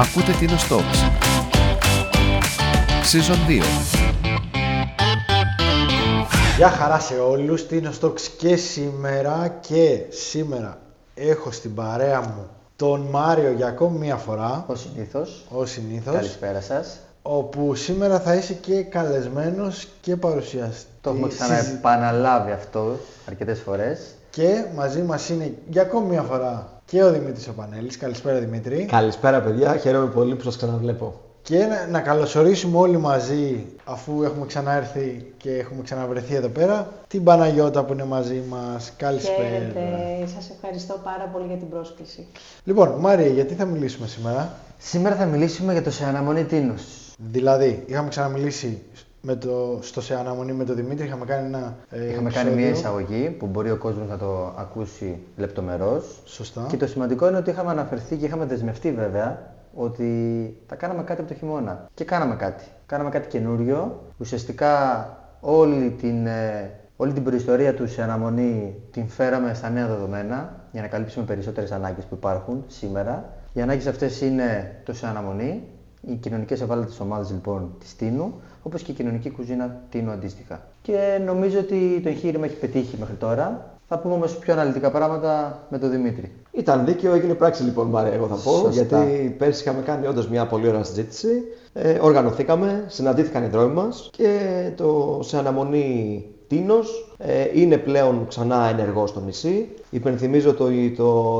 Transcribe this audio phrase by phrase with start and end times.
[0.00, 0.98] Ακούτε την Talks.
[3.12, 3.62] Season 2.
[6.56, 10.78] Γεια χαρά σε όλους, την Talks και σήμερα και σήμερα
[11.14, 14.64] έχω στην παρέα μου τον Μάριο για ακόμη μία φορά.
[14.68, 15.46] Ο συνήθως.
[15.50, 16.14] Ο συνήθως.
[16.14, 16.98] Καλησπέρα σας.
[17.22, 20.86] Όπου σήμερα θα είσαι και καλεσμένος και παρουσιαστής.
[21.00, 24.00] Το έχουμε ξαναεπαναλάβει αυτό αρκετές φορές.
[24.30, 27.96] Και μαζί μας είναι για ακόμη μία φορά και ο Δημήτρης Οπανέλης.
[27.96, 28.84] Καλησπέρα Δημήτρη.
[28.84, 31.20] Καλησπέρα παιδιά, χαίρομαι πολύ που σας ξαναβλέπω.
[31.42, 37.24] Και να, να καλωσορίσουμε όλοι μαζί, αφού έχουμε ξαναέρθει και έχουμε ξαναβρεθεί εδώ πέρα, την
[37.24, 38.92] Παναγιώτα που είναι μαζί μας.
[38.96, 39.48] Καλησπέρα.
[39.48, 39.80] Χαίρετε.
[40.34, 42.26] Σας ευχαριστώ πάρα πολύ για την πρόσκληση.
[42.64, 46.82] Λοιπόν, Μάρια, γιατί θα μιλήσουμε σήμερα; Σήμερα θα μιλήσουμε για το σε αναμονή τίνος.
[47.32, 48.82] Δηλαδή, είχαμε ξαναμιλήσει
[49.20, 52.68] με το, στο σε αναμονή με τον Δημήτρη, είχαμε κάνει ένα ε, Είχαμε κάνει μια
[52.68, 56.22] εισαγωγή που μπορεί ο κόσμος να το ακούσει λεπτομερώς.
[56.24, 56.66] Σωστά.
[56.68, 61.20] Και το σημαντικό είναι ότι είχαμε αναφερθεί και είχαμε δεσμευτεί βέβαια ότι θα κάναμε κάτι
[61.20, 61.86] από το χειμώνα.
[61.94, 62.64] Και κάναμε κάτι.
[62.86, 64.02] Κάναμε κάτι καινούριο.
[64.18, 64.72] Ουσιαστικά
[65.40, 70.82] όλη την, ε, όλη την προϊστορία του σε αναμονή την φέραμε στα νέα δεδομένα για
[70.82, 73.32] να καλύψουμε περισσότερες ανάγκες που υπάρχουν σήμερα.
[73.52, 75.62] Οι ανάγκες αυτές είναι το σε αναμονή,
[76.00, 80.66] οι κοινωνικές ευάλωτες ομάδες λοιπόν της Τίνου, όπως και η κοινωνική κουζίνα Τίνου αντίστοιχα.
[80.82, 83.72] Και νομίζω ότι το εγχείρημα έχει πετύχει μέχρι τώρα.
[83.88, 86.32] Θα πούμε όμως πιο αναλυτικά πράγματα με τον Δημήτρη.
[86.50, 88.50] Ήταν δίκαιο, έγινε πράξη λοιπόν, Μάρια, εγώ θα πω.
[88.50, 88.70] Σωστά.
[88.70, 91.42] Γιατί πέρσι είχαμε κάνει όντως μια πολύ ωραία συζήτηση.
[91.72, 94.38] Ε, οργανωθήκαμε, συναντήθηκαν οι δρόμοι μας και
[94.76, 99.68] το σε αναμονή Τίνος ε, είναι πλέον ξανά ενεργό στο νησί.
[99.90, 101.38] Υπενθυμίζω ότι το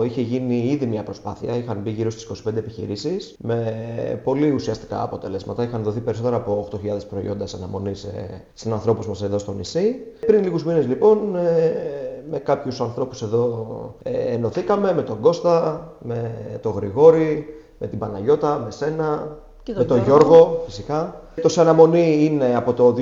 [0.00, 5.02] 2018 είχε γίνει ήδη μια προσπάθεια, είχαν μπει γύρω στις 25 επιχειρήσεις με πολύ ουσιαστικά
[5.02, 5.62] αποτελέσματα.
[5.62, 6.78] Είχαν δοθεί περισσότερα από 8.000
[7.10, 9.96] προϊόντα σε αναμονή σε συνανθρώπους μας εδώ στο νησί.
[10.26, 11.96] Πριν λίγους μήνες λοιπόν ε,
[12.30, 16.30] με κάποιους ανθρώπους εδώ ε, ενωθήκαμε, με τον Κώστα, με
[16.62, 17.46] τον Γρηγόρη,
[17.78, 20.28] με την Παναγιώτα, με σένα, Και με τον τον Γιώργο.
[20.34, 21.20] Γιώργο φυσικά.
[21.42, 22.94] Το Σαναμονή είναι από το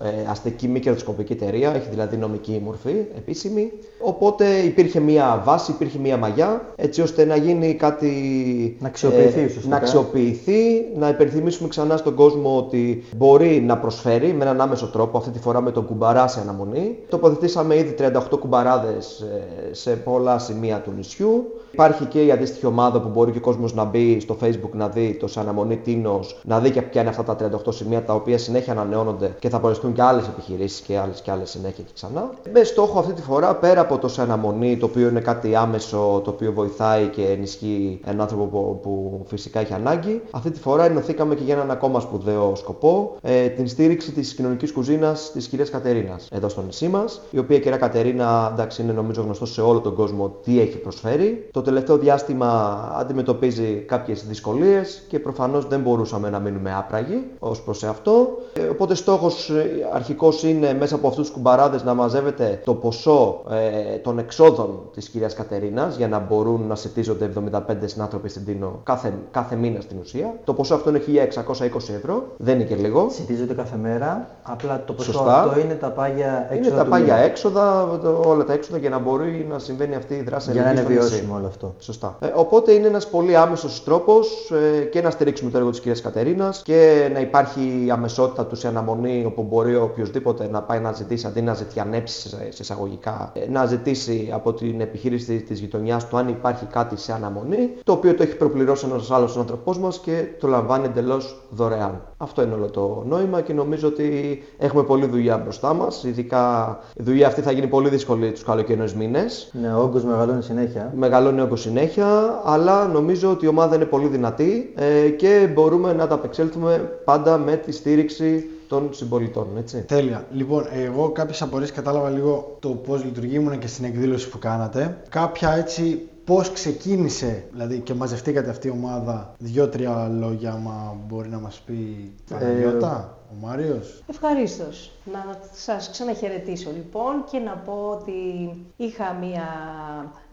[0.00, 3.72] 2018 ε, αστική μη κερδοσκοπική εταιρεία, έχει δηλαδή νομική μορφή, επίσημη.
[4.00, 8.76] Οπότε υπήρχε μια βάση, υπήρχε μια μαγιά, έτσι ώστε να γίνει κάτι...
[8.80, 9.68] Να αξιοποιηθεί ε, ουσιαστικά.
[9.68, 15.18] να αξιοποιηθεί, να υπενθυμίσουμε ξανά στον κόσμο ότι μπορεί να προσφέρει με έναν άμεσο τρόπο,
[15.18, 16.98] αυτή τη φορά με τον κουμπαρά σε αναμονή.
[17.08, 21.44] Τοποθετήσαμε ήδη 38 κουμπαράδες ε, σε πολλά σημεία του νησιού.
[21.76, 24.88] Υπάρχει και η αντίστοιχη ομάδα που μπορεί και ο κόσμος να μπει στο facebook να
[24.88, 28.14] δει το σε αναμονή Τίνος, να δει και ποια είναι αυτά τα 38 σημεία τα
[28.14, 31.90] οποία συνέχεια ανανεώνονται και θα παρελθούν και άλλες επιχειρήσεις και άλλες και άλλες συνέχεια και
[31.94, 32.30] ξανά.
[32.52, 36.20] Με στόχο αυτή τη φορά πέρα από το σε αναμονή το οποίο είναι κάτι άμεσο,
[36.24, 40.22] το οποίο βοηθάει και ενισχύει έναν άνθρωπο που, που φυσικά έχει ανάγκη.
[40.30, 44.72] Αυτή τη φορά ενωθήκαμε και για έναν ακόμα σπουδαίο σκοπό, ε, την στήριξη της κοινωνικής
[44.72, 48.92] κουζίνας της κυρίας Κατερίνας εδώ στο νησί μας, η οποία η κυρία Κατερίνα εντάξει, είναι
[48.92, 51.48] νομίζω γνωστό σε όλο τον κόσμο τι έχει προσφέρει.
[51.52, 57.84] Το τελευταίο διάστημα αντιμετωπίζει κάποιες δυσκολίες και προφανώς δεν μπορούσαμε να μείνουμε άπραγοι ως προς
[57.84, 58.28] αυτό.
[58.52, 63.42] Ε, οπότε στόχος ε, αρχικός είναι μέσα από αυτούς τους κουμπαράδες να μαζεύεται το ποσό
[63.50, 68.80] ε, των εξόδων της κυρίας Κατερίνας για να μπορούν να σετίζονται 75 συνάνθρωποι στην Τίνο
[68.82, 70.34] κάθε, κάθε μήνα στην ουσία.
[70.44, 71.00] Το ποσό αυτό είναι
[71.46, 73.06] 1620 ευρώ, δεν είναι και λίγο.
[73.10, 75.42] Συντίζονται κάθε μέρα, απλά το ποσό Σωστά.
[75.42, 77.26] αυτό είναι τα πάγια έξοδα Είναι τα του πάγια μήνα.
[77.26, 80.70] έξοδα, το- όλα τα έξοδα για να μπορεί να συμβαίνει αυτή η δράση Για να
[80.70, 81.24] είναι αλληλεγγύης στο νησί.
[81.26, 81.74] βιώσιμο όλο αυτό.
[81.78, 82.16] Σωστά.
[82.20, 86.00] Ε, οπότε είναι ένας πολύ άμεσος τρόπος ε, και να στηρίξουμε το έργο της κυρίας
[86.00, 90.92] Κατερίνας και να υπάρχει η αμεσότητα τους σε αναμονή όπου μπορεί οποιοδήποτε να πάει να
[90.92, 96.08] ζητήσει αντί να ζητιανέψει σε σε εισαγωγικά ε, να ζητήσει από την επιχείρηση της γειτονιάς
[96.08, 99.98] του αν υπάρχει κάτι σε αναμονή το οποίο το έχει προπληρώσει ένας άλλος άνθρωπός μας
[99.98, 102.00] και το λαμβάνει εντελώς δωρεάν.
[102.16, 106.04] Αυτό είναι όλο το νόημα και νομίζω ότι έχουμε πολλή δουλειά μπροστά μας.
[106.04, 110.42] Ειδικά η δουλειά αυτή θα γίνει πολύ δύσκολη τους καλοκαιρινούς μήνες Ναι, ο όγκος μεγαλώνει
[110.42, 110.92] συνέχεια.
[110.96, 116.06] μεγαλώνει όγκο συνέχεια, αλλά νομίζω ότι η ομάδα είναι πολύ δυνατή ε, και μπορούμε να
[116.06, 119.82] τα απεξέλθουμε πάντα με τη στήριξη των συμπολιτών, έτσι.
[119.82, 120.24] Τέλεια.
[120.32, 124.96] Λοιπόν, εγώ κάποιες απορίες κατάλαβα λίγο το πώς λειτουργεί, ήμουν και στην εκδήλωση που κάνατε.
[125.08, 131.38] Κάποια έτσι πώς ξεκίνησε, δηλαδή και μαζευτήκατε αυτή η ομάδα, δύο-τρία λόγια, άμα μπορεί να
[131.38, 134.02] μας πει η Παναγιώτα, ο Μάριος.
[134.06, 134.90] Ευχαρίστως.
[135.12, 139.46] Να σας ξαναχαιρετήσω λοιπόν και να πω ότι είχα μία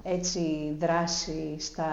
[0.04, 1.86] έτσι δράση στα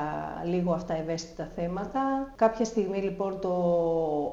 [0.44, 2.32] λίγο αυτά ευαίσθητα θέματα.
[2.36, 3.54] Κάποια στιγμή λοιπόν το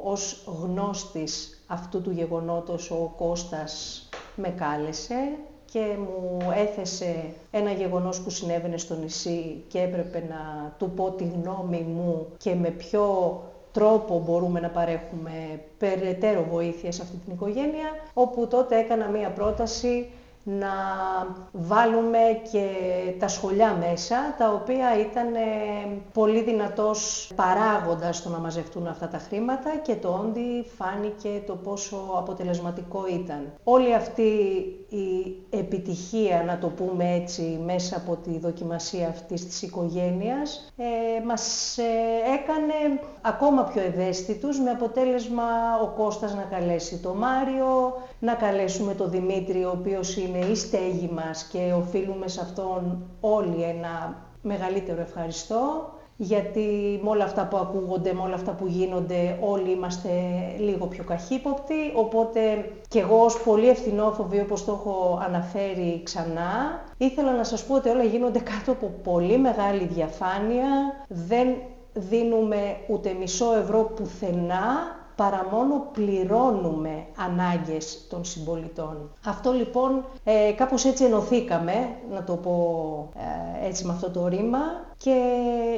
[0.04, 5.38] ως γνώστης αυτού του γεγονότος ο Κώστας με κάλεσε
[5.72, 11.24] και μου έθεσε ένα γεγονός που συνέβαινε στο νησί και έπρεπε να του πω τη
[11.24, 13.42] γνώμη μου και με ποιο
[13.72, 20.10] τρόπο μπορούμε να παρέχουμε περαιτέρω βοήθεια σε αυτή την οικογένεια, όπου τότε έκανα μία πρόταση
[20.50, 20.68] να
[21.52, 22.20] βάλουμε
[22.52, 22.66] και
[23.20, 25.40] τα σχολιά μέσα, τα οποία ήταν ε,
[26.14, 31.98] πολύ δυνατός παράγοντας στο να μαζευτούν αυτά τα χρήματα και το όντι φάνηκε το πόσο
[32.18, 33.54] αποτελεσματικό ήταν.
[33.64, 34.32] Όλη αυτή
[34.90, 41.78] η επιτυχία, να το πούμε έτσι, μέσα από τη δοκιμασία αυτής της οικογένειας, ε, μας
[41.78, 41.84] ε,
[42.42, 45.44] έκανε ακόμα πιο ευαίσθητους, με αποτέλεσμα
[45.84, 51.10] ο Κώστας να καλέσει το Μάριο, να καλέσουμε το Δημήτρη, ο οποίος είναι η στέγη
[51.14, 58.14] μας και οφείλουμε σε αυτόν όλοι ένα μεγαλύτερο ευχαριστώ γιατί με όλα αυτά που ακούγονται,
[58.14, 60.10] με όλα αυτά που γίνονται, όλοι είμαστε
[60.60, 62.40] λίγο πιο καχύποπτοι, οπότε
[62.88, 67.90] και εγώ ως πολύ ευθυνόφοβη, όπως το έχω αναφέρει ξανά, ήθελα να σας πω ότι
[67.90, 70.68] όλα γίνονται κάτω από πολύ μεγάλη διαφάνεια,
[71.08, 71.48] δεν
[71.94, 79.12] δίνουμε ούτε μισό ευρώ πουθενά, παρά μόνο πληρώνουμε ανάγκες των συμπολιτών.
[79.26, 81.74] Αυτό λοιπόν ε, κάπως έτσι ενωθήκαμε,
[82.12, 83.10] να το πω
[83.64, 84.60] ε, έτσι με αυτό το ρήμα,
[84.98, 85.22] και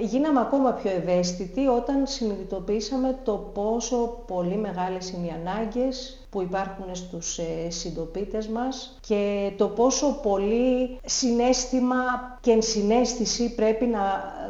[0.01, 6.95] γίναμε ακόμα πιο ευαίσθητοι όταν συνειδητοποίησαμε το πόσο πολύ μεγάλες είναι οι ανάγκες που υπάρχουν
[6.95, 11.95] στους ε, συντοπίτες μας και το πόσο πολύ συνέστημα
[12.41, 13.99] και ενσυναίσθηση πρέπει να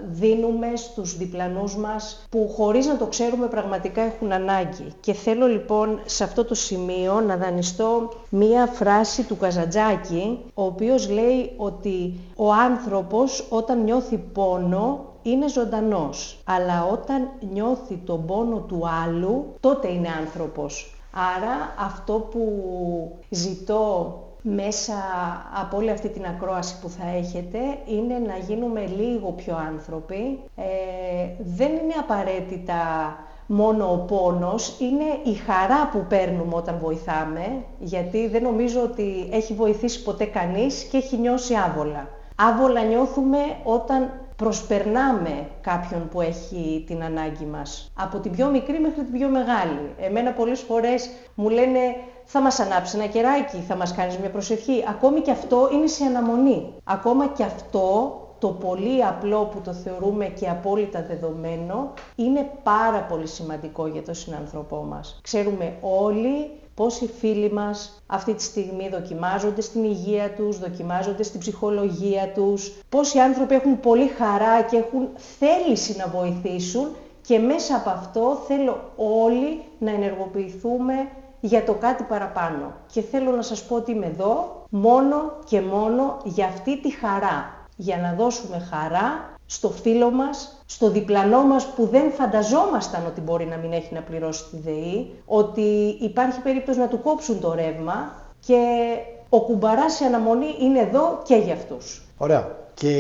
[0.10, 4.94] δίνουμε στους διπλανούς μας που χωρίς να το ξέρουμε πραγματικά έχουν ανάγκη.
[5.00, 11.10] Και θέλω λοιπόν σε αυτό το σημείο να δανειστώ μία φράση του Καζαντζάκη, ο οποίος
[11.10, 14.59] λέει ότι ο άνθρωπος όταν νιώθει πόνο
[15.22, 20.94] είναι ζωντανός, αλλά όταν νιώθει τον πόνο του άλλου, τότε είναι άνθρωπος.
[21.12, 22.42] Άρα αυτό που
[23.30, 24.94] ζητώ μέσα
[25.62, 30.40] από όλη αυτή την ακρόαση που θα έχετε είναι να γίνουμε λίγο πιο άνθρωποι.
[30.56, 30.64] Ε,
[31.40, 33.16] δεν είναι απαραίτητα
[33.46, 39.54] μόνο ο πόνος, είναι η χαρά που παίρνουμε όταν βοηθάμε, γιατί δεν νομίζω ότι έχει
[39.54, 42.08] βοηθήσει ποτέ κανείς και έχει νιώσει άβολα.
[42.36, 47.92] Άβολα νιώθουμε όταν προσπερνάμε κάποιον που έχει την ανάγκη μας.
[47.94, 49.96] Από την πιο μικρή μέχρι την πιο μεγάλη.
[50.00, 51.80] Εμένα πολλές φορές μου λένε
[52.26, 54.84] θα μας ανάψεις ένα κεράκι, θα μας κάνεις μια προσευχή.
[54.90, 56.74] Ακόμη και αυτό είναι σε αναμονή.
[56.84, 63.28] Ακόμα και αυτό το πολύ απλό που το θεωρούμε και απόλυτα δεδομένο είναι πάρα πολύ
[63.28, 65.20] σημαντικό για τον συνανθρωπό μας.
[65.22, 72.32] Ξέρουμε όλοι πόσοι φίλοι μας αυτή τη στιγμή δοκιμάζονται στην υγεία τους, δοκιμάζονται στην ψυχολογία
[72.36, 75.08] τους, πόσοι άνθρωποι έχουν πολύ χαρά και έχουν
[75.40, 76.88] θέληση να βοηθήσουν
[77.22, 80.94] και μέσα από αυτό θέλω όλοι να ενεργοποιηθούμε
[81.40, 82.74] για το κάτι παραπάνω.
[82.92, 87.68] Και θέλω να σας πω ότι είμαι εδώ μόνο και μόνο για αυτή τη χαρά.
[87.76, 93.46] Για να δώσουμε χαρά στο φίλο μας, στο διπλανό μας που δεν φανταζόμασταν ότι μπορεί
[93.46, 98.14] να μην έχει να πληρώσει τη ΔΕΗ, ότι υπάρχει περίπτωση να του κόψουν το ρεύμα
[98.40, 98.62] και
[99.30, 102.02] ο κουμπαράς σε αναμονή είναι εδώ και για αυτούς.
[102.18, 102.58] Ωραία.
[102.74, 102.94] Και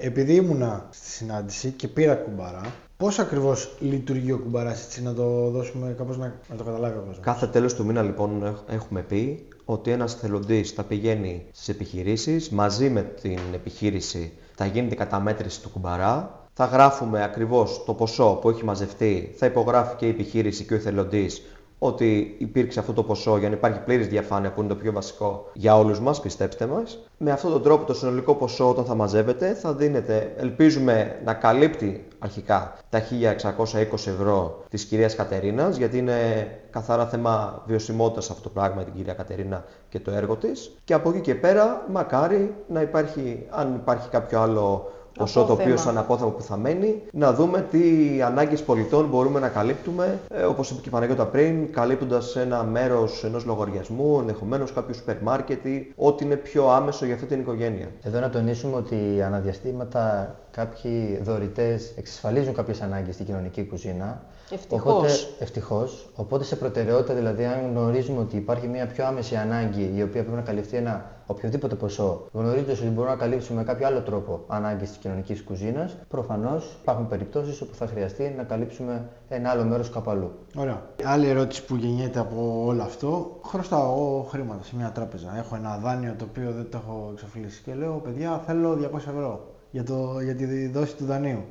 [0.00, 2.60] επειδή ήμουνα στη συνάντηση και πήρα κουμπαρά,
[2.96, 7.14] Πώς ακριβώς λειτουργεί ο κουμπαράς, έτσι να το δώσουμε κάπως να, να το καταλάβει ο
[7.20, 12.90] Κάθε τέλος του μήνα λοιπόν έχουμε πει ότι ένας θελοντή θα πηγαίνει στις επιχειρήσεις μαζί
[12.90, 16.40] με την επιχείρηση θα γίνεται η καταμέτρηση του κουμπαρά.
[16.52, 20.76] Θα γράφουμε ακριβώς το ποσό που έχει μαζευτεί, θα υπογράφει και η επιχείρηση και ο
[20.76, 21.42] εθελοντής
[21.84, 25.50] ότι υπήρξε αυτό το ποσό για να υπάρχει πλήρης διαφάνεια που είναι το πιο βασικό
[25.52, 26.98] για όλους μας, πιστέψτε μας.
[27.18, 32.06] Με αυτόν τον τρόπο το συνολικό ποσό όταν θα μαζεύεται θα δίνεται, ελπίζουμε να καλύπτει
[32.18, 38.84] αρχικά τα 1620 ευρώ της κυρίας Κατερίνας γιατί είναι καθαρά θέμα βιωσιμότητας αυτό το πράγμα
[38.84, 43.46] την κυρία Κατερίνα και το έργο της και από εκεί και πέρα μακάρι να υπάρχει,
[43.50, 47.80] αν υπάρχει κάποιο άλλο ποσό το οποίος σαν απόθεμα που θα μένει, να δούμε τι
[48.22, 53.24] ανάγκες πολιτών μπορούμε να καλύπτουμε, ε, όπως είπε και η Παναγιώτα πριν, καλύπτοντας ένα μέρος
[53.24, 57.88] ενός λογαριασμού, ενδεχομένως κάποιο σούπερ μάρκετ ή ό,τι είναι πιο άμεσο για αυτή την οικογένεια.
[58.02, 64.22] Εδώ να τονίσουμε ότι αναδιαστήματα κάποιοι δωρητές εξασφαλίζουν κάποιες ανάγκες στην κοινωνική κουζίνα.
[64.52, 64.90] Ευτυχώ.
[64.90, 70.02] Οπότε, ευτυχώς, οπότε σε προτεραιότητα, δηλαδή, αν γνωρίζουμε ότι υπάρχει μια πιο άμεση ανάγκη η
[70.02, 74.00] οποία πρέπει να καλυφθεί ένα οποιοδήποτε ποσό, γνωρίζοντας ότι μπορούμε να καλύψουμε με κάποιο άλλο
[74.00, 79.64] τρόπο ανάγκες της κοινωνικής κουζίνας, προφανώς υπάρχουν περιπτώσεις όπου θα χρειαστεί να καλύψουμε ένα άλλο
[79.64, 80.30] μέρος κάπου αλλού.
[80.56, 80.82] Ωραία.
[81.04, 83.40] Άλλη ερώτηση που γεννιέται από όλο αυτό.
[83.44, 85.38] Χρωστάω χρήματα σε μια τράπεζα.
[85.38, 89.54] Έχω ένα δάνειο το οποίο δεν το έχω εξοφλήσει και λέω: Παιδιά, θέλω 200 ευρώ
[89.70, 91.44] για, το, για τη δόση του δανείου.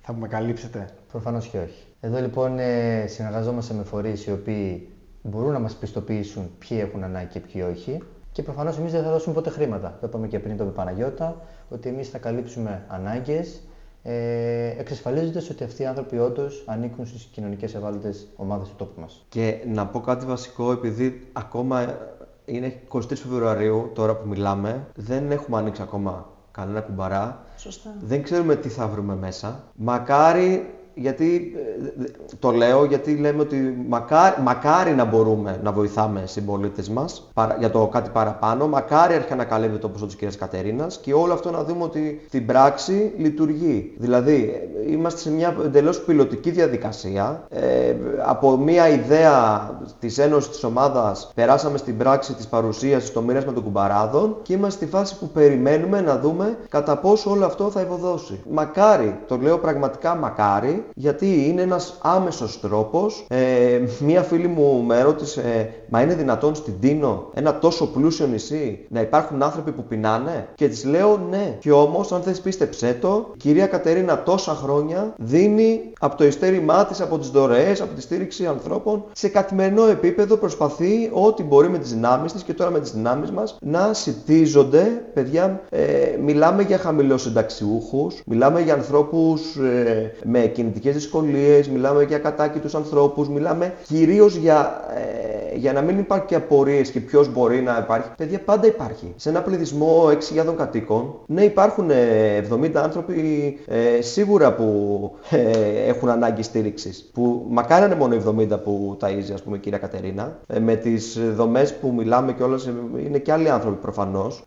[0.00, 1.84] Θα με καλύψετε; Προφανώς και όχι.
[2.00, 4.88] Εδώ λοιπόν ε, συνεργαζόμαστε με φορείς οι οποίοι
[5.22, 8.02] μπορούν να μας πιστοποιήσουν ποιοι έχουν ανάγκη και ποιοι όχι.
[8.32, 9.98] Και προφανώς εμείς δεν θα δώσουμε ποτέ χρήματα.
[10.00, 11.36] Το είπαμε και πριν το Παναγιώτα,
[11.68, 13.62] ότι εμείς θα καλύψουμε ανάγκες,
[14.02, 19.24] ε, εξασφαλίζοντας ότι αυτοί οι άνθρωποι όντως ανήκουν στις κοινωνικές ευάλωτες ομάδες του τόπου μας.
[19.28, 21.98] Και να πω κάτι βασικό, επειδή ακόμα
[22.44, 24.86] Είναι 23 Φεβρουαρίου τώρα που μιλάμε.
[24.94, 27.44] Δεν έχουμε ανοίξει ακόμα κανένα κουμπαρά.
[27.56, 27.94] Σωστά.
[28.00, 29.62] Δεν ξέρουμε τι θα βρούμε μέσα.
[29.74, 31.52] Μακάρι γιατί
[32.00, 32.04] ε,
[32.38, 37.86] το λέω γιατί λέμε ότι μακάρι, μακάρι να μπορούμε να βοηθάμε συμπολίτες μας για το
[37.86, 38.68] κάτι παραπάνω.
[38.68, 42.20] Μακάρι αρχικά να καλύπτει το ποσό της κυρίας Κατερίνας και όλο αυτό να δούμε ότι
[42.26, 43.94] στην πράξη λειτουργεί.
[43.98, 47.44] Δηλαδή, είμαστε σε μια εντελώς πιλωτική διαδικασία.
[47.48, 47.94] Ε,
[48.24, 53.62] από μια ιδέα της ένωσης της ομάδας περάσαμε στην πράξη της παρουσίασης, το μοίρασμα των
[53.62, 58.40] κουμπαράδων και είμαστε στη φάση που περιμένουμε να δούμε κατά πόσο όλο αυτό θα ευωδώσει.
[58.50, 63.24] Μακάρι, το λέω πραγματικά μακάρι, γιατί είναι ένας άμεσος τρόπος.
[63.28, 68.86] Ε, μία φίλη μου με ρώτησε, μα είναι δυνατόν στην Τίνο, ένα τόσο πλούσιο νησί,
[68.88, 71.56] να υπάρχουν άνθρωποι που πεινάνε; Και της λέω ναι.
[71.60, 76.86] Και όμως, αν θες πίστεψέ το, η κυρία Κατερίνα τόσα χρόνια δίνει από το ειστέρημά
[76.86, 81.78] της, από τις δωρεές, από τη στήριξη ανθρώπων, σε καθημερινό επίπεδο προσπαθεί ό,τι μπορεί με
[81.78, 85.84] τις δυνάμεις της και τώρα με τις δυνάμεις μας να σητίζονται, παιδιά, ε,
[86.22, 93.74] μιλάμε για χαμηλοσυνταξιούχους, μιλάμε για ανθρώπους ε, με κινητικές δυσκολίες, μιλάμε για κατάκητους ανθρώπους, μιλάμε
[93.86, 98.08] κυρίως για, ε, για να μην υπάρχει και απορίες και ποιος μπορεί να υπάρχει.
[98.16, 99.12] Παιδιά, πάντα υπάρχει.
[99.16, 104.66] Σε ένα πληθυσμό 6.000 κατοίκων, ναι υπάρχουν 70 ε, άνθρωποι ε, σίγουρα που
[105.30, 107.10] ε, έχουν ανάγκη στήριξης.
[107.12, 108.16] Που μακάρι είναι μόνο
[108.54, 110.38] 70 που ταΐζει, ας πούμε, η κυρία Κατερίνα.
[110.60, 112.70] με τις δομές που μιλάμε και όλες,
[113.06, 114.44] είναι και άλλοι άνθρωποι προφανώς.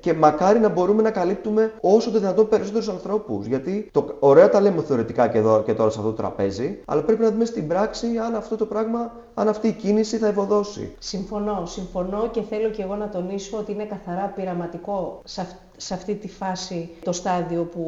[0.00, 3.46] και μακάρι να μπορούμε να καλύπτουμε όσο το δυνατόν περισσότερους ανθρώπους.
[3.46, 7.02] Γιατί το, ωραία τα λέμε θεωρητικά και, εδώ, και τώρα σε αυτό το τραπέζι, αλλά
[7.02, 10.94] πρέπει να δούμε στην πράξη αν αυτό το πράγμα, αν αυτή η κίνηση θα ευωδώσει.
[10.98, 15.94] Συμφωνώ, συμφωνώ και θέλω και εγώ να τονίσω ότι είναι καθαρά πειραματικό σε αυτό σε
[15.94, 17.84] αυτή τη φάση το στάδιο που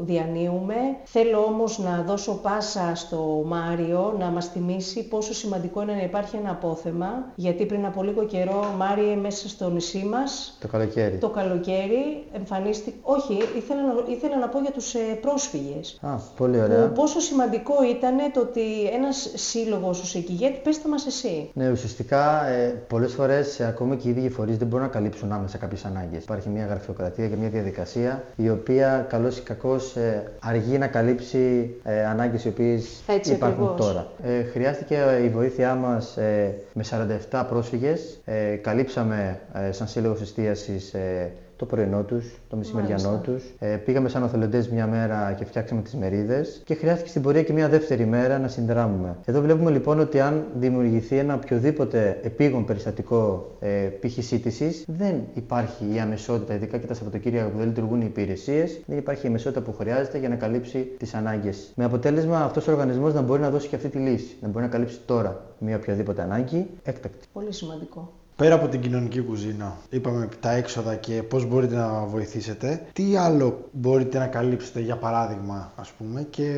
[0.00, 0.74] διανύουμε.
[1.04, 6.36] Θέλω όμως να δώσω πάσα στο Μάριο να μας θυμίσει πόσο σημαντικό είναι να υπάρχει
[6.36, 11.28] ένα απόθεμα, γιατί πριν από λίγο καιρό, Μάριε, μέσα στο νησί μας, το καλοκαίρι, το
[11.28, 12.96] καλοκαίρι εμφανίστηκε...
[13.02, 15.98] Όχι, ήθελα, ήθελα να πω για τους ε, πρόσφυγες.
[16.02, 16.86] Α, πολύ ωραία.
[16.86, 21.50] Που πόσο σημαντικό ήταν το ότι ένας σύλλογος ως εκηγέτη, πες τα μας εσύ.
[21.54, 25.32] Ναι, ουσιαστικά ε, πολλές φορές ε, ακόμη και οι ίδιοι φορείς δεν μπορούν να καλύψουν
[25.32, 26.22] άμεσα κάποιες ανάγκες.
[26.22, 31.74] Υπάρχει μια γραφειοκρατία και μια διαδικασία η οποία καλώς ή κακώς ε, αργεί να καλύψει
[31.84, 33.86] ε, ανάγκες οι οποίες Έτσι υπάρχουν ακριβώς.
[33.86, 34.06] τώρα.
[34.22, 36.84] Ε, χρειάστηκε η βοήθειά μας ε, με
[37.30, 38.20] 47 πρόσφυγες.
[38.24, 43.44] Ε, καλύψαμε ε, σαν σύλλογος εστίασης ε, το πρωινό τους, το μεσημεριανό τους.
[43.58, 47.52] Ε, πήγαμε σαν οθελοντές μια μέρα και φτιάξαμε τις μερίδες και χρειάστηκε στην πορεία και
[47.52, 49.16] μια δεύτερη μέρα να συνδράμουμε.
[49.24, 53.68] Εδώ βλέπουμε λοιπόν ότι αν δημιουργηθεί ένα οποιοδήποτε επίγον περιστατικό ε,
[54.00, 54.24] π.χ.
[54.24, 58.98] σύντησης, δεν υπάρχει η αμεσότητα, ειδικά και τα Σαββατοκύριακα που δεν λειτουργούν οι υπηρεσίες, δεν
[58.98, 61.72] υπάρχει η αμεσότητα που χρειάζεται για να καλύψει τις ανάγκες.
[61.74, 64.64] Με αποτέλεσμα αυτός ο οργανισμός να μπορεί να δώσει και αυτή τη λύση, να μπορεί
[64.64, 67.26] να καλύψει τώρα μια οποιαδήποτε ανάγκη έκτακτη.
[67.32, 68.12] Πολύ σημαντικό.
[68.38, 73.68] Πέρα από την κοινωνική κουζίνα, είπαμε τα έξοδα και πώς μπορείτε να βοηθήσετε, τι άλλο
[73.72, 76.52] μπορείτε να καλύψετε για παράδειγμα ας πούμε και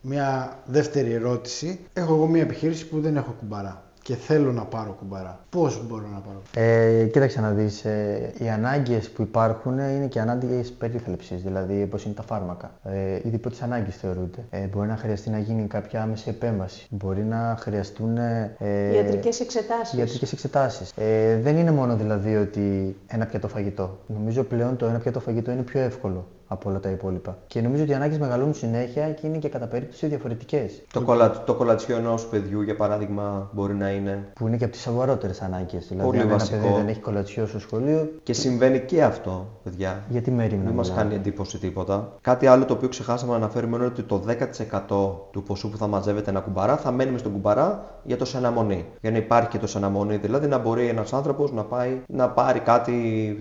[0.00, 4.92] μια δεύτερη ερώτηση, έχω εγώ μια επιχείρηση που δεν έχω κουμπαρά και θέλω να πάρω
[4.98, 5.40] κουμπαρά.
[5.50, 6.42] Πώς μπορώ να πάρω.
[6.54, 7.84] Ε, κοίταξε να δεις.
[7.84, 12.70] Ε, οι ανάγκες που υπάρχουν είναι και ανάγκες περίθαλψης, δηλαδή όπως είναι τα φάρμακα.
[12.84, 14.44] Ε, ήδη πρώτη ανάγκη θεωρούνται.
[14.50, 16.86] Ε, μπορεί να χρειαστεί να γίνει κάποια άμεση επέμβαση.
[16.90, 18.16] Μπορεί να χρειαστούν.
[18.16, 18.54] Ε,
[18.94, 19.98] Ιατρικές εξετάσεις.
[19.98, 20.92] Ιατρικές εξετάσεις.
[20.96, 23.98] Ε, δεν είναι μόνο δηλαδή ότι ένα πιατό φαγητό.
[24.06, 27.38] Νομίζω πλέον το ένα πιατό φαγητό είναι πιο εύκολο από όλα τα υπόλοιπα.
[27.46, 30.82] Και νομίζω ότι οι ανάγκες μεγαλώνουν συνέχεια και είναι και κατά περίπτωση διαφορετικές.
[30.92, 31.42] Το, κολα...
[31.44, 34.28] το κολατσιό ενός παιδιού, για παράδειγμα, μπορεί να είναι.
[34.34, 35.86] που είναι και από τις σοβαρότερες ανάγκες.
[35.88, 36.54] Δηλαδή, Πολύ αν βασικό.
[36.56, 38.10] ένα παιδί δεν έχει κολατσιό στο σχολείο.
[38.22, 40.02] Και συμβαίνει και αυτό, παιδιά.
[40.08, 41.08] Γιατί μέρη Δεν μας μιλάμε.
[41.10, 42.12] κάνει εντύπωση τίποτα.
[42.20, 45.86] Κάτι άλλο το οποίο ξεχάσαμε να αναφέρουμε είναι ότι το 10% του ποσού που θα
[45.86, 48.86] μαζεύεται ένα κουμπαρά θα μένουμε στον κουμπαρά για το σεναμονή.
[49.00, 52.58] Για να υπάρχει και το σεναμονή, δηλαδή να μπορεί ένας άνθρωπος να πάει να πάρει
[52.60, 52.92] κάτι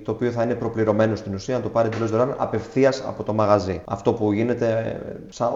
[0.05, 3.33] το οποίο θα είναι προπληρωμένο στην ουσία, να το πάρει εντελώς δωρεάν απευθείας από το
[3.33, 3.81] μαγαζί.
[3.85, 4.99] Αυτό που γίνεται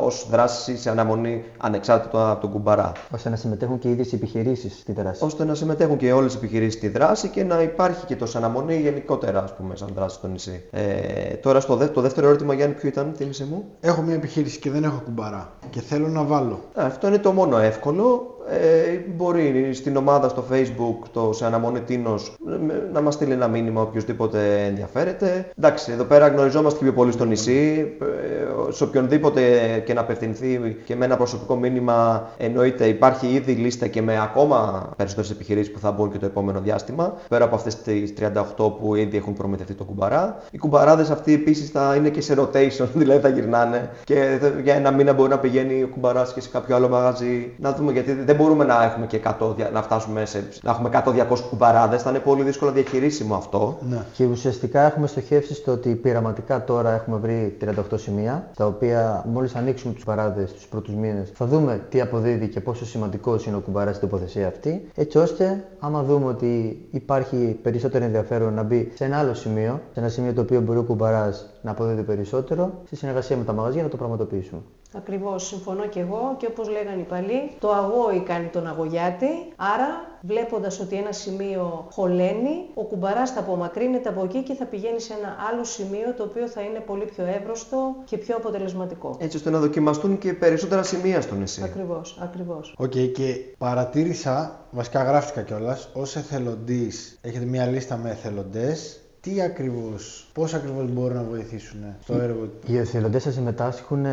[0.04, 2.92] ως δράση σε αναμονή ανεξάρτητα από τον κουμπαρά.
[3.12, 5.24] ώστε να συμμετέχουν και οι ίδιες επιχειρήσεις στη δράση.
[5.24, 8.76] ώστε να συμμετέχουν και όλες οι επιχειρήσεις στη δράση και να υπάρχει και το αναμονή
[8.76, 10.64] γενικότερα, ας πούμε, σαν δράση στο νησί.
[10.72, 13.66] Ε, τώρα, στο δε, το δεύτερο ερώτημα, Γιάννη, ποιο ήταν, θέλησε μου.
[13.80, 16.54] Έχω μια επιχείρηση και δεν έχω κουμπαρά και θέλω να βάλω.
[16.54, 18.36] Α, Αυτό είναι το μόνο εύκολο.
[18.54, 23.48] Ε, μπορεί στην ομάδα στο facebook, το σε αναμονή Τίνος, ε, να μας στείλει ένα
[23.48, 25.52] μήνυμα οποιοδήποτε ενδιαφέρεται.
[25.58, 27.92] Εντάξει, εδώ πέρα γνωριζόμαστε και πιο πολύ στο νησί.
[28.02, 29.42] Ε, σε οποιονδήποτε
[29.86, 34.90] και να απευθυνθεί και με ένα προσωπικό μήνυμα εννοείται υπάρχει ήδη λίστα και με ακόμα
[34.98, 37.14] περισσότερες επιχειρήσεις που θα μπουν και το επόμενο διάστημα.
[37.28, 38.14] Πέρα από αυτές τις
[38.58, 40.38] 38 που ήδη έχουν προμηθευτεί το κουμπαρά.
[40.52, 44.92] Οι κουμπαράδες αυτοί επίσης θα είναι και σε rotation, δηλαδή θα γυρνάνε και για ένα
[44.92, 47.52] μήνα μπορεί να πηγαίνει ο κουμπαράς και σε κάποιο άλλο μαγαζί.
[47.58, 50.90] Να δούμε γιατί δεν μπορούμε να, έχουμε και 100, δια- να φτάσουμε σε, να έχουμε
[51.06, 53.78] 100-200 κουμπαράδες, θα είναι πολύ δύσκολο διαχειρίσιμο αυτό.
[53.90, 53.98] Ναι.
[54.14, 59.56] Και ουσιαστικά έχουμε στοχεύσει στο ότι πειραματικά τώρα έχουμε βρει 38 σημεία, τα οποία μόλις
[59.56, 63.60] ανοίξουμε τους παράδε τους πρώτους μήνες θα δούμε τι αποδίδει και πόσο σημαντικός είναι ο
[63.60, 64.88] κουμπαράς στην τοποθεσία αυτή.
[64.96, 70.00] Έτσι ώστε, άμα δούμε ότι υπάρχει περισσότερο ενδιαφέρον να μπει σε ένα άλλο σημείο, σε
[70.00, 73.84] ένα σημείο το οποίο μπορεί ο κουμπαράς να αποδίδει περισσότερο, στη συνεργασία με τα μαγαζιά
[73.84, 74.62] να το πραγματοποιήσουμε.
[74.96, 80.18] Ακριβώς, συμφωνώ και εγώ και όπως λέγανε οι παλιοί, το αγόη κάνει τον αγωγιάτη, άρα
[80.22, 85.14] βλέποντας ότι ένα σημείο χωλαίνει, ο κουμπαράς θα απομακρύνεται από εκεί και θα πηγαίνει σε
[85.14, 89.16] ένα άλλο σημείο το οποίο θα είναι πολύ πιο εύρωστο και πιο αποτελεσματικό.
[89.20, 91.64] Έτσι ώστε να δοκιμαστούν και περισσότερα σημεία στο νησί.
[91.64, 92.74] Ακριβώς, ακριβώς.
[92.78, 98.96] Οκ, και παρατήρησα, βασικά γράφτηκα κιόλας, ως εθελοντής, έχετε μια λίστα με εθελοντές.
[99.22, 104.06] Τι ακριβώς, πώς ακριβώς μπορούν να βοηθήσουν στο έργο Οι εθελοντές θα συμμετάσχουν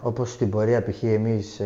[0.00, 0.82] όπως στην πορεία.
[0.82, 1.02] Π.χ.
[1.02, 1.60] εμείς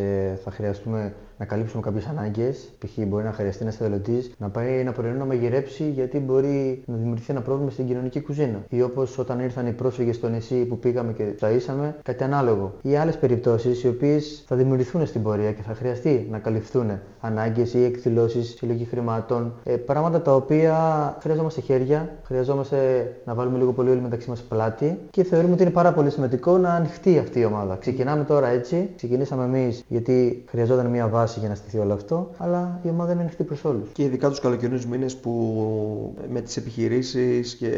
[0.44, 2.68] θα χρειαστούμε να καλύψουμε κάποιες ανάγκες.
[2.78, 3.06] Π.χ.
[3.06, 7.30] μπορεί να χρειαστεί ένας εθελοντή να πάει ένα πρωινό να μαγειρέψει γιατί μπορεί να δημιουργηθεί
[7.32, 8.64] ένα πρόβλημα στην κοινωνική κουζίνα.
[8.68, 12.74] Ή όπως όταν ήρθαν οι πρόσφυγες στο νησί που πήγαμε και ταΐσαμε, κάτι ανάλογο.
[12.82, 16.90] Ή άλλες περιπτώσεις οι οποίες θα δημιουργηθούν στην πορεία και θα χρειαστεί να καλυφθούν
[17.20, 19.52] ανάγκες ή εκδηλώσεις, συλλογή χρημάτων.
[19.64, 20.76] Ε, πράγματα τα οποία
[21.20, 22.76] χρειαζόμαστε χέρια, χρειαζόμαστε
[23.24, 26.58] να βάλουμε λίγο πολύ όλοι μεταξύ μας πλάτη και θεωρούμε ότι είναι πάρα πολύ σημαντικό
[26.58, 27.76] να ανοιχτεί αυτή η ομάδα.
[27.76, 28.90] Ξεκινάμε τώρα έτσι.
[28.96, 33.20] Ξεκινήσαμε εμείς γιατί χρειαζόταν μια βάση για να στηθεί όλο αυτό, αλλά η ομάδα είναι
[33.20, 33.88] ανοιχτή προς όλους.
[33.92, 37.70] Και ειδικά τους καλοκαιρινούς μήνες που με τις επιχειρήσεις και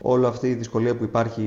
[0.00, 1.46] όλη αυτή η δυσκολία που υπάρχει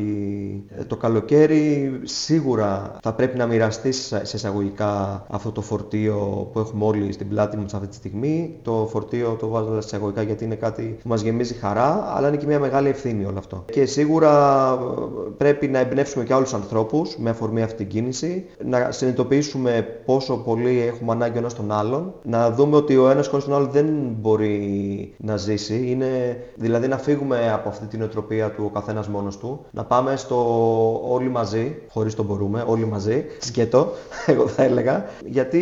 [0.78, 6.86] ε, το καλοκαίρι σίγουρα θα πρέπει να μοιραστεί σε εισαγωγικά αυτό το φορτίο που έχουμε
[6.86, 8.60] όλοι στην πλάτη μας αυτή τη στιγμή.
[8.62, 12.38] Το φορτίο το βάζω σε εισαγωγικά γιατί είναι κάτι που μας γεμίζει χαρά αλλά είναι
[12.38, 13.66] και μια μεγάλη ευθύνη όλο αυτό.
[13.72, 18.92] Και σίγουρα ε, πρέπει να εμπνεύσουμε και άλλους ανθρώπους με αφορμή αυτή την κίνηση, να
[18.92, 23.46] συνειδητοποιήσουμε πόσο πολύ έχουμε ανάγκη ο ένας τον άλλον, να δούμε ότι ο ένας χωρίς
[23.46, 23.86] τον άλλο δεν
[24.20, 29.38] μπορεί να ζήσει, είναι, δηλαδή να φύγουμε από αυτή την οτροπία του ο καθένας μόνος
[29.38, 30.38] του, να πάμε στο
[31.12, 33.92] όλοι μαζί, χωρίς το μπορούμε, όλοι μαζί, σκέτο,
[34.32, 35.62] εγώ θα έλεγα, γιατί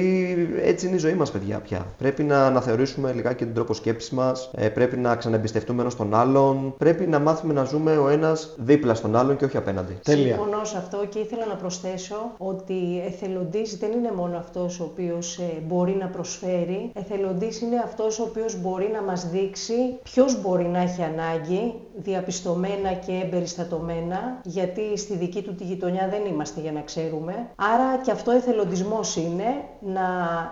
[0.64, 1.86] έτσι είναι η ζωή μας παιδιά πια.
[1.98, 6.74] Πρέπει να αναθεωρήσουμε λιγάκι τον τρόπο σκέψης μας, ε, πρέπει να ξαναεμπιστευτούμε ένας τον άλλον,
[6.78, 10.00] πρέπει να μάθουμε να ζούμε ο ένας δίπλα στον άλλον και όχι απέναντι.
[10.04, 10.36] Τέλεια.
[10.36, 15.38] Συμφωνώ σε αυτό και ήθελα να προσθέσω ότι εθελοντής δεν είναι μόνο αυτός ο οποίος
[15.38, 16.92] ε, μπορεί να προσφέρει.
[16.94, 22.92] Εθελοντής είναι αυτός ο οποίος μπορεί να μας δείξει ποιος μπορεί να έχει ανάγκη, διαπιστωμένα
[23.06, 27.50] και εμπεριστατωμένα, γιατί στη δική του τη γειτονιά δεν είμαστε για να ξέρουμε.
[27.56, 30.08] Άρα και αυτό εθελοντισμός είναι να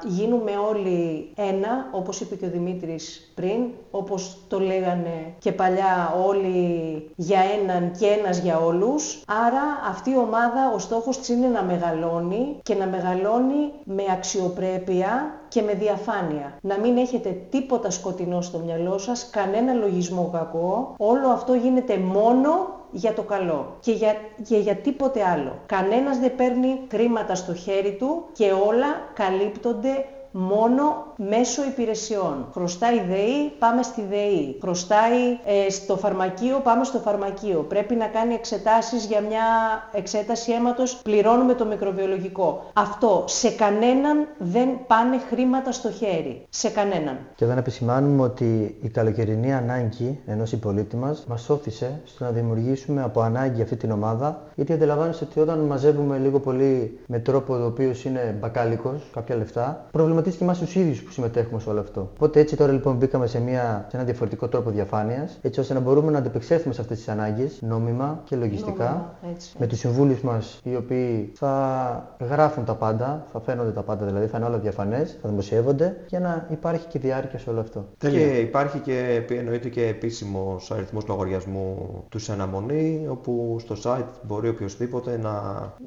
[0.08, 3.60] γίνουμε όλοι ένα, όπως είπε και ο Δημήτρης πριν,
[3.92, 9.24] όπως το λέγανε και παλιά όλοι για έναν και ένας για όλους.
[9.28, 15.07] Άρα αυτή η ομάδα, ο στόχος της είναι να μεγαλώνει και να μεγαλώνει με αξιοπρέπεια
[15.48, 16.58] και με διαφάνεια.
[16.62, 20.96] Να μην έχετε τίποτα σκοτεινό στο μυαλό σας, κανένα λογισμό κακό.
[20.98, 22.50] Όλο αυτό γίνεται μόνο
[22.92, 24.16] για το καλό και για,
[24.48, 25.60] και για τίποτε άλλο.
[25.66, 30.06] Κανένας δεν παίρνει χρήματα στο χέρι του και όλα καλύπτονται
[30.40, 30.84] μόνο
[31.16, 32.46] μέσω υπηρεσιών.
[32.54, 34.58] Χρωστάει ΔΕΗ, πάμε στη ΔΕΗ.
[34.62, 37.66] Χρωστάει ε, στο φαρμακείο, πάμε στο φαρμακείο.
[37.70, 39.44] Πρέπει να κάνει εξετάσεις για μια
[39.92, 42.64] εξέταση αίματος, πληρώνουμε το μικροβιολογικό.
[42.74, 46.46] Αυτό σε κανέναν δεν πάνε χρήματα στο χέρι.
[46.50, 47.18] Σε κανέναν.
[47.36, 52.30] Και εδώ να επισημάνουμε ότι η καλοκαιρινή ανάγκη ενός συμπολίτη μας μας όθησε στο να
[52.30, 57.54] δημιουργήσουμε από ανάγκη αυτή την ομάδα, γιατί αντιλαμβάνεστε ότι όταν μαζεύουμε λίγο πολύ με τρόπο
[57.54, 59.86] ο οποίος είναι μπακάλικος, κάποια λεφτά,
[60.28, 62.10] προβληματίζει και εμάς τους ίδιους που συμμετέχουμε σε όλο αυτό.
[62.14, 65.80] Οπότε έτσι τώρα λοιπόν μπήκαμε σε, μια, σε ένα διαφορετικό τρόπο διαφάνειας, έτσι ώστε να
[65.80, 68.84] μπορούμε να αντεπεξέλθουμε σε αυτές τις ανάγκες νόμιμα και λογιστικά.
[68.84, 69.56] Νόμιμα, έτσι.
[69.60, 74.26] Με τους συμβούλους μας, οι οποίοι θα γράφουν τα πάντα, θα φαίνονται τα πάντα δηλαδή,
[74.26, 77.86] θα είναι όλα διαφανές, θα δημοσιεύονται, για να υπάρχει και διάρκεια σε όλο αυτό.
[77.98, 78.20] Τέλεια.
[78.28, 84.50] Και υπάρχει και εννοείται και επίσημος αριθμός λογαριασμού του σε αναμονή, όπου στο site μπορεί
[84.50, 85.34] οποιοδήποτε να,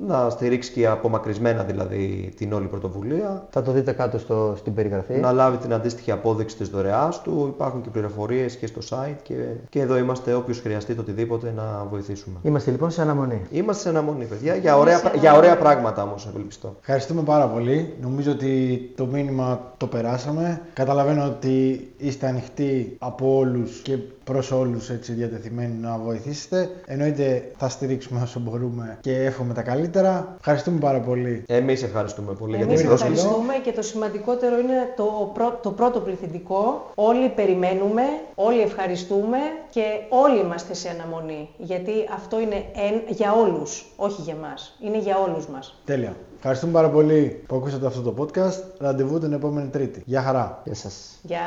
[0.07, 5.14] να στηρίξει και απομακρυσμένα δηλαδή την όλη πρωτοβουλία, Θα το δείτε κάτω στο, στην περιγραφή.
[5.14, 7.46] να λάβει την αντίστοιχη απόδειξη της δωρεάς του.
[7.54, 9.35] Υπάρχουν και πληροφορίες και στο site και,
[9.68, 12.37] και εδώ είμαστε όποιος χρειαστεί το οτιδήποτε να βοηθήσουμε.
[12.42, 13.42] Είμαστε λοιπόν σε αναμονή.
[13.50, 16.76] Είμαστε σε αναμονή παιδιά, για ωραία, για ωραία πράγματα όμως ευελπιστώ.
[16.80, 17.94] Ευχαριστούμε πάρα πολύ.
[18.00, 20.61] Νομίζω ότι το μήνυμα το περάσαμε.
[20.72, 23.98] Καταλαβαίνω ότι είστε ανοιχτοί από όλους και
[24.32, 26.70] προς όλους έτσι διατεθειμένοι να βοηθήσετε.
[26.86, 30.34] Εννοείται θα στηρίξουμε όσο μπορούμε και εύχομαι τα καλύτερα.
[30.38, 31.44] Ευχαριστούμε πάρα πολύ.
[31.46, 33.12] Εμείς ευχαριστούμε πολύ για Εμείς την πρόσκληση.
[33.20, 36.90] ευχαριστούμε και το σημαντικότερο είναι το, πρω- το πρώτο πληθυντικό.
[36.94, 38.02] Όλοι περιμένουμε,
[38.34, 39.36] όλοι ευχαριστούμε
[39.70, 41.48] και όλοι είμαστε σε αναμονή.
[41.58, 44.76] Γιατί αυτό είναι εν- για όλους, όχι για μας.
[44.84, 45.80] Είναι για όλους μας.
[45.84, 46.16] Τέλεια.
[46.36, 48.62] Ευχαριστούμε πάρα πολύ που ακούσατε αυτό το podcast.
[48.78, 50.02] Ραντεβού την επόμενη Τρίτη.
[50.06, 50.60] Γεια χαρά.
[50.64, 51.18] Γεια σας.
[51.22, 51.40] Γεια.